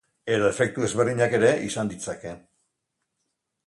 Edo 0.35 0.47
efektu 0.53 0.85
ezberdinak 0.87 1.37
ere 1.41 1.53
izan 1.69 1.95
ditzake. 1.95 2.37